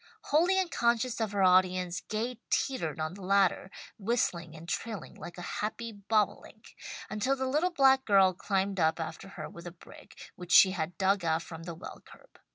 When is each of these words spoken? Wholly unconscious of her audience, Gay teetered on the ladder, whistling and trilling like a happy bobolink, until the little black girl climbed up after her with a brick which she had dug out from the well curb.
Wholly 0.23 0.57
unconscious 0.57 1.21
of 1.21 1.31
her 1.31 1.43
audience, 1.43 1.99
Gay 2.01 2.39
teetered 2.49 2.99
on 2.99 3.13
the 3.13 3.21
ladder, 3.21 3.69
whistling 3.99 4.55
and 4.55 4.67
trilling 4.67 5.13
like 5.13 5.37
a 5.37 5.43
happy 5.61 5.91
bobolink, 5.91 6.75
until 7.11 7.35
the 7.35 7.45
little 7.45 7.69
black 7.69 8.03
girl 8.05 8.33
climbed 8.33 8.79
up 8.79 8.99
after 8.99 9.27
her 9.37 9.47
with 9.47 9.67
a 9.67 9.71
brick 9.71 10.31
which 10.35 10.51
she 10.51 10.71
had 10.71 10.97
dug 10.97 11.23
out 11.23 11.43
from 11.43 11.65
the 11.65 11.75
well 11.75 12.01
curb. 12.03 12.39